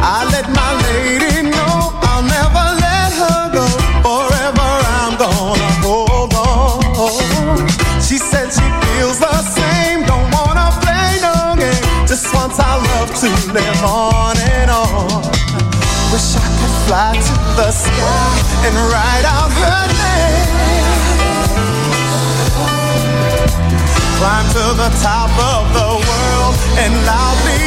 [0.00, 3.66] I let my lady know I'll never let her go.
[4.06, 7.68] Forever I'm gonna hold on.
[8.00, 10.06] She said she feels the same.
[10.06, 12.06] Don't wanna play no game.
[12.06, 14.17] Just wants our love to live on.
[17.58, 20.48] the sky and write out her name.
[24.18, 27.57] Climb to the top of the world and loudly.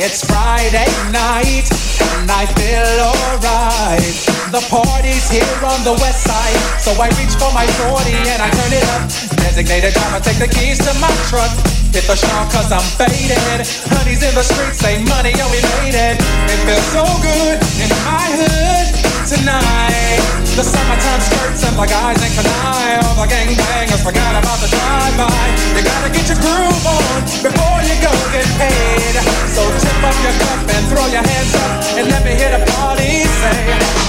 [0.00, 1.68] It's Friday night,
[2.16, 4.16] and I feel alright.
[4.48, 8.48] The party's here on the west side, so I reach for my 40 and I
[8.48, 9.04] turn it up.
[9.44, 11.52] Designated driver, take the keys to my truck.
[11.92, 13.60] Hit the shop cause I'm faded.
[13.92, 16.16] Honey's in the streets, say money, oh we made it.
[16.48, 20.18] It feels so good in my hood tonight.
[20.58, 22.98] The summertime skirts and the guys ain't canine.
[23.06, 25.30] All the gangbangers forgot about the drive-by.
[25.78, 29.14] You gotta get your groove on before you go get paid.
[29.54, 32.62] So tip up your cup and throw your hands up and let me hear the
[32.74, 33.58] party say,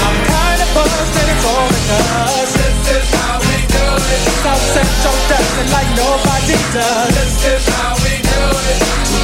[0.01, 4.21] I'm kinda buzzed and it's all because this is how we do it.
[4.41, 7.13] South Central dancing like nobody does.
[7.13, 8.20] This is how we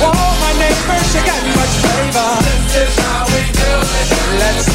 [0.04, 2.32] all my neighbors, you got much flavor.
[2.70, 4.08] This is how we do it.
[4.38, 4.68] Let's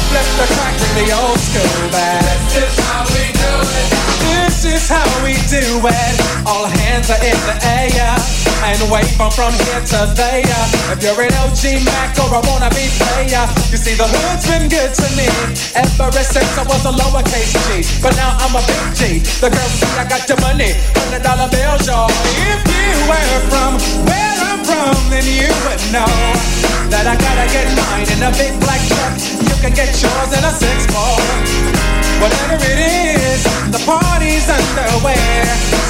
[0.55, 1.89] crack, bring the old school.
[1.91, 3.87] This is how we do it.
[4.23, 6.15] This is how we do it.
[6.45, 8.15] All hands are in the air.
[8.63, 10.63] And wave from from here to there.
[10.87, 14.93] If you're an OG Mac or a wannabe player, you see the hood's been good
[14.95, 15.27] to me
[15.75, 17.83] ever since I was a lowercase G.
[18.01, 19.19] But now I'm a big G.
[19.43, 22.07] The girls see I got the money, hundred dollar bills, y'all.
[22.39, 23.75] If you were from
[24.07, 26.09] where I'm from, then you would know
[26.89, 29.13] that I gotta get mine in a big black truck.
[29.43, 31.19] You can get yours in a six ball.
[32.21, 35.19] Whatever it is, the party's underway.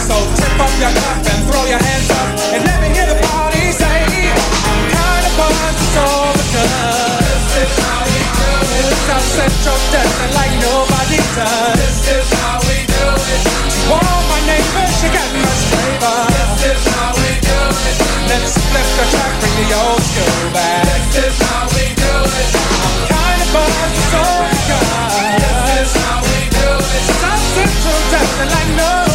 [0.08, 3.20] So tip up your cup and throw your hands up and let me hear the
[3.28, 8.96] party say, I'm kinda buzzed, it's because this is how we do it.
[9.08, 11.76] South Central dancing like nobody does.
[11.80, 13.42] This is how we do it.
[13.44, 16.18] To all my neighbors, you got much flavor.
[16.34, 17.23] This is how we
[18.34, 20.86] Let's flip the track, bring the old school back.
[21.14, 22.50] This is how we do it.
[23.54, 24.90] Buzzed, it's all because
[25.38, 27.04] this is how we do it.
[27.22, 29.13] South Central like nobody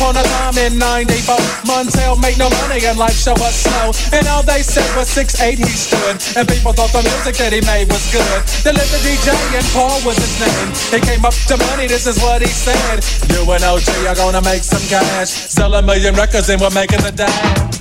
[0.00, 1.36] I'm in 94.
[1.68, 3.92] Montel made no money and life show us slow.
[4.16, 6.16] And all they said was 6'8 he stood.
[6.36, 8.40] And people thought the music that he made was good.
[8.64, 10.72] They lived the DJ and Paul was his name.
[10.96, 13.04] He came up to money, this is what he said.
[13.36, 15.28] You and OG are gonna make some cash.
[15.28, 17.76] Sell a million records and we're making the dash.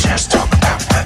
[0.00, 1.04] Just talk about that.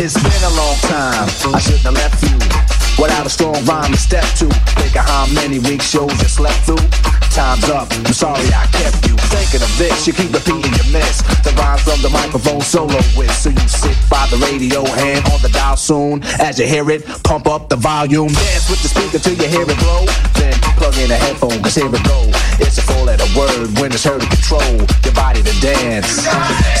[0.00, 1.28] It's been a long time.
[1.54, 4.48] I shouldn't have left you without a strong rhyme to step to.
[4.80, 6.86] Think of how many week shows you slept through.
[7.32, 7.88] Time's up.
[7.92, 10.06] I'm sorry I kept you thinking of this.
[10.06, 11.24] You keep repeating your miss.
[11.40, 13.32] The rhyme from the microphone solo with.
[13.32, 16.22] So you sit by the radio, hand on the dial soon.
[16.38, 18.28] As you hear it, pump up the volume.
[18.28, 20.04] Dance with the speaker till you hear it blow.
[20.36, 22.28] Then plug in a headphone, cause here it go.
[22.60, 26.28] It's a four letter word when it's heard to control your body to dance.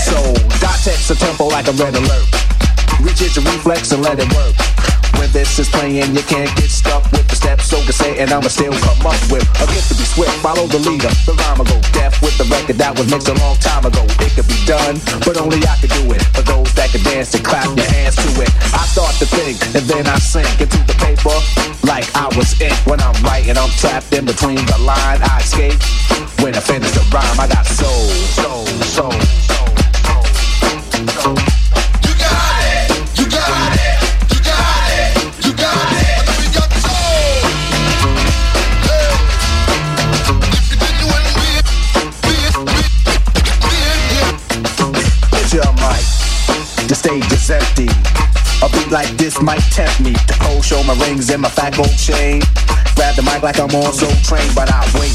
[0.04, 0.18] So,
[0.60, 2.28] dot text a tempo like a red alert.
[3.00, 4.54] Reach your reflex and let it work.
[5.18, 7.68] When this is playing, you can't get stuck with the steps.
[7.68, 10.32] So can say, and I'ma still come up with a gift to be swift.
[10.42, 13.36] Follow the leader, the rhyme will go deaf with the record that was mixed a
[13.40, 14.04] long time ago.
[14.20, 16.22] It could be done, but only I could do it.
[16.34, 18.50] For those that can dance and clap your hands to it.
[18.72, 21.34] I start to think, and then I sink into the paper
[21.86, 22.74] like I was ink.
[22.86, 25.20] When I'm writing, I'm trapped in between the line.
[25.22, 25.78] I escape
[26.40, 27.38] when I finish the rhyme.
[27.38, 28.08] I got soul,
[28.40, 28.66] soul,
[28.96, 29.42] soul.
[31.04, 31.51] It's
[47.12, 47.88] Stage empty.
[48.64, 51.76] A beat like this might tempt me to cold show my rings and my fat
[51.76, 52.40] gold chain.
[52.96, 55.12] Grab the mic like I'm on so trained, but I wait.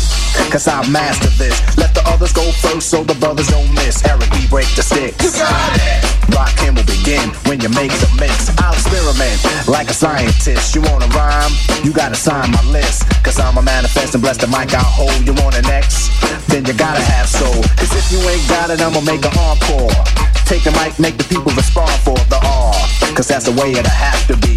[0.53, 1.57] Cause I master this.
[1.73, 4.05] Let the others go first so the brothers don't miss.
[4.05, 4.45] Eric B.
[4.45, 5.25] break the sticks.
[5.25, 6.05] You got it.
[6.37, 8.53] Rakim will begin when you make the mix.
[8.61, 10.75] I'll experiment like a scientist.
[10.77, 11.49] You wanna rhyme?
[11.81, 13.09] You gotta sign my list.
[13.25, 15.17] Cause I'm a manifest and bless the mic I'll hold.
[15.25, 16.13] You want an X?
[16.45, 17.57] Then you gotta have soul.
[17.73, 20.26] Cause if you ain't got it, I'ma make an encore.
[20.47, 22.71] Take the mic, make the people respond for the R.
[23.19, 24.55] Cause that's the way it'll have to be.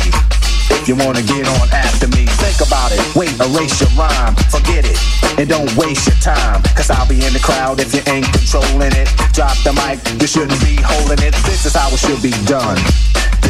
[0.70, 3.02] If you wanna get on after me, think about it.
[3.18, 4.94] Wait, erase your rhyme, forget it.
[5.34, 6.62] And don't waste your time.
[6.78, 9.10] Cause I'll be in the crowd if you ain't controlling it.
[9.34, 11.34] Drop the mic, you shouldn't be holding it.
[11.42, 12.78] This is how it should be done.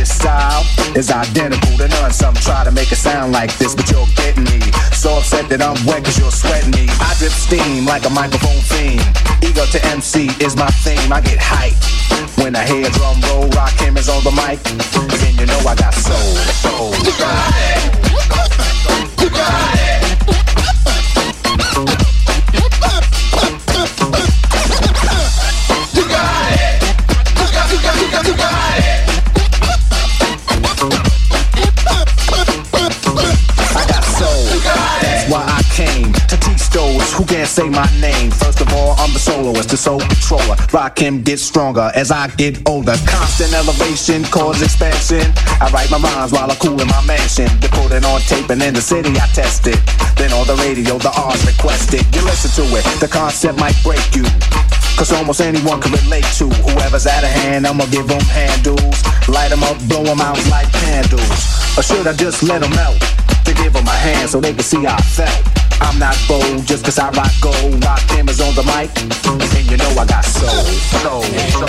[0.00, 0.64] This style
[0.96, 2.10] is identical to none.
[2.10, 4.58] Some try to make it sound like this, but you're getting me.
[4.96, 6.88] So upset that I'm wet cause you're sweating me.
[7.04, 9.04] I drip steam like a microphone fiend.
[9.44, 11.12] Ego to MC is my theme.
[11.12, 11.76] I get hype
[12.40, 13.52] when I hear drum roll.
[13.52, 14.64] Rakim is on the mic.
[15.20, 16.32] Then you know I got soul.
[16.64, 16.96] soul.
[17.04, 18.00] You got it.
[19.20, 20.69] You got it.
[37.20, 38.30] Who can't say my name.
[38.30, 40.56] First of all, I'm the soloist, the soul controller.
[40.72, 42.96] Rakim, get stronger as I get older.
[43.04, 45.28] Constant elevation, cause expansion.
[45.60, 47.44] I write my rhymes while I cool in my mansion.
[47.60, 49.76] It on tape and in the city I test it.
[50.16, 52.08] Then on the radio, the R's requested.
[52.16, 54.24] You listen to it, the concept might break you.
[54.96, 57.66] Cause almost anyone can relate to whoever's out of hand.
[57.66, 58.96] I'ma give them handles,
[59.28, 61.36] light them up, blow them out like candles.
[61.76, 62.96] Or should I just let them melt?
[63.44, 65.69] To give them a hand so they can see how I felt.
[65.80, 67.84] I'm not bold just cause I rock gold.
[67.84, 70.48] Rock cameras on the mic, and you know I got soul.
[70.48, 71.68] Soul, soul,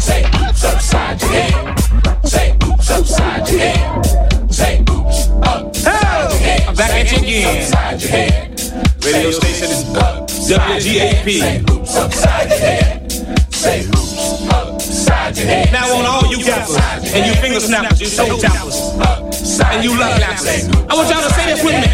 [0.00, 1.68] Say oops upside your head.
[2.30, 4.52] Say oops upside your head.
[4.52, 6.68] Say oops upside your head.
[6.68, 7.62] I'm back at you again.
[7.62, 8.60] Upside your head.
[9.04, 9.84] Radio station is
[10.48, 11.40] WGAP.
[11.40, 13.12] Say oops upside your head.
[13.52, 15.72] Say oops upside your head.
[15.72, 16.76] Now on all you gappers
[17.12, 18.80] and you finger snappers, you soul tappers,
[19.56, 20.68] and you love lappers.
[20.90, 21.88] I want y'all to say this with me.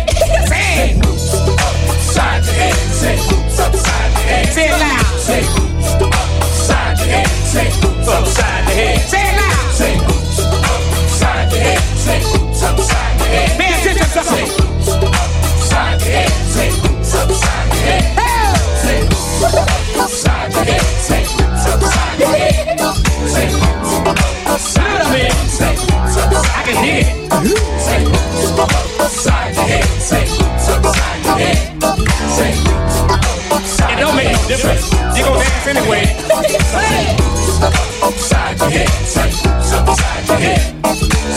[0.51, 0.99] Say it.
[1.07, 2.75] Upside your head.
[2.91, 4.47] Say oops upside your head.
[4.51, 5.07] Say it loud.
[5.23, 7.29] Say oops upside your head.
[7.47, 8.99] Say oops upside your head.
[9.07, 9.71] Say it loud.
[9.71, 11.79] Say oops upside your head.
[11.95, 13.51] Say oops upside your head.
[13.61, 14.35] Pay attention, sucker.
[14.35, 16.31] Say oops upside your head.
[16.51, 18.03] Say oops upside your head.
[18.83, 19.47] Say oops
[20.03, 20.83] upside your head.
[21.07, 22.19] Say oops upside your head.
[22.19, 22.79] Say oops upside your head.
[23.31, 23.95] Say oops
[24.51, 25.94] upside
[26.35, 27.09] I can hear it.
[27.81, 28.03] Say
[28.99, 29.85] upside your head.
[30.01, 30.25] Say
[30.75, 31.59] upside your head.
[32.37, 32.53] Say
[33.93, 34.91] It don't make no difference.
[35.17, 36.05] You gon' dance anyway.
[38.03, 38.89] upside your head.
[39.07, 39.31] Say
[40.29, 40.61] your head.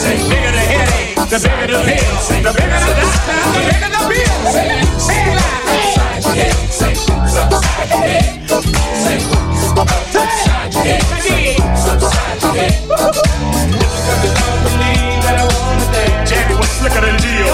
[0.02, 4.02] Say bigger the headache, the bigger the pill, the bigger the doctor, the bigger the
[4.10, 4.36] bill.
[4.52, 6.54] Say your head.
[6.72, 8.30] Say upside your head.
[9.04, 9.18] Say
[9.78, 11.02] upside your head.
[11.22, 11.56] Say
[11.92, 12.74] upside your head
[16.88, 17.48] música del lío.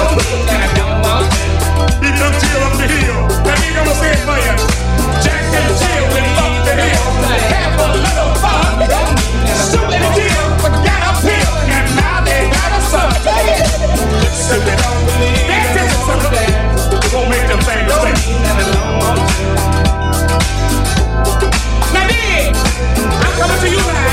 [2.02, 3.20] Y don't chill on the hill.
[3.46, 4.58] And you gonna say it, man.
[5.24, 6.06] Jack and chill
[6.66, 7.08] the hill.
[7.50, 8.74] Have a little fun.
[9.72, 10.46] Shoot deal.
[10.60, 11.54] Forget a pill.
[11.68, 13.12] And now they got a son.
[14.32, 15.48] So they don't believe.
[15.48, 16.50] They just someday.
[17.12, 18.20] Gonna make them things the same.
[21.94, 22.08] Now.
[23.24, 24.12] I'm coming to you now.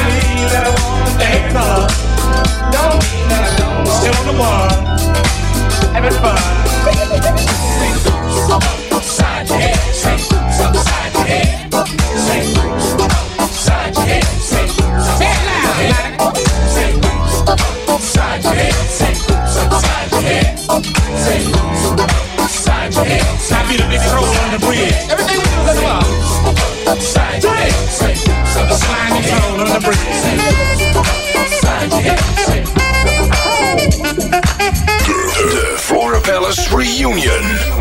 [2.73, 3.87] Don't mean that I don't.
[3.87, 4.70] Still on the bar
[6.03, 7.37] having.
[7.77, 8.51] Say boots
[8.93, 9.77] upside your head.
[9.95, 10.15] Say
[10.65, 11.73] upside your head.
[12.19, 12.55] Say
[13.39, 14.50] upside your head.
[36.51, 37.80] Reunion.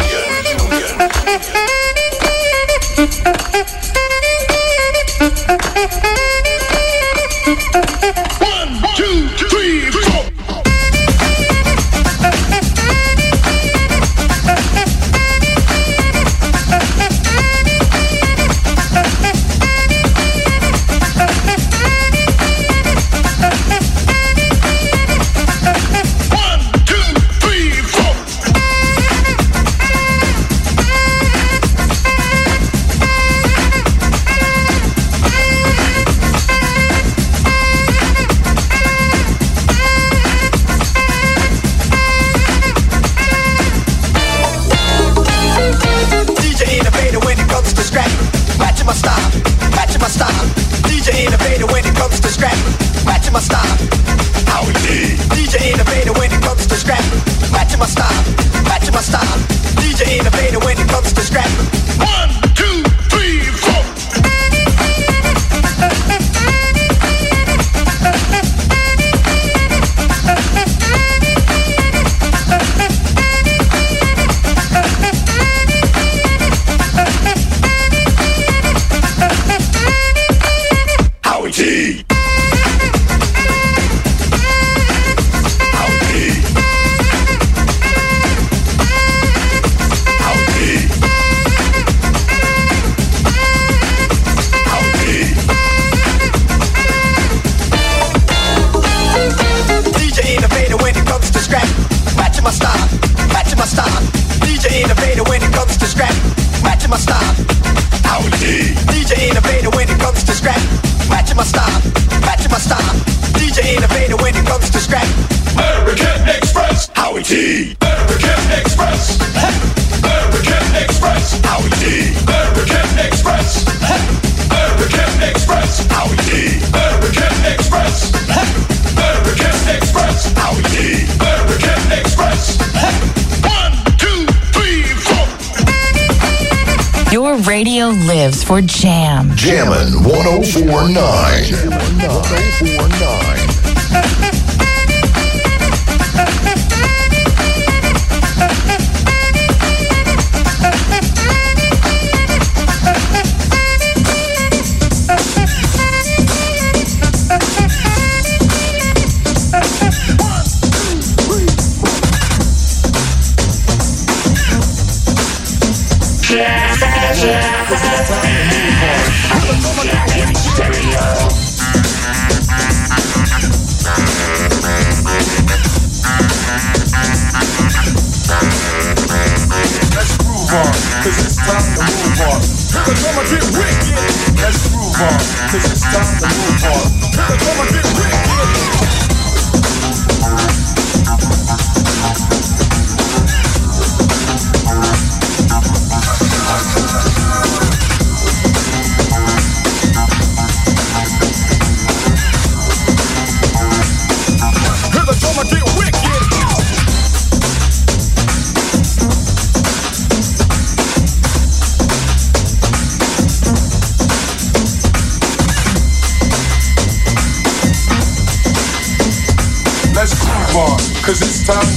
[181.30, 182.41] it's time to move on.
[182.41, 184.41] Cause I'ma get wicked.
[184.41, 185.19] Let's groove on.
[185.53, 186.85] Cause it's time to move on.
[187.14, 189.08] Cause I'ma get wicked.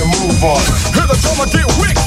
[0.07, 0.61] move on.
[0.95, 2.02] Here the drummer get wicked.